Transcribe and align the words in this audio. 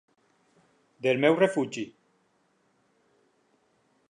Del 1.07 1.21
meu 1.25 1.37
refugi. 1.41 1.85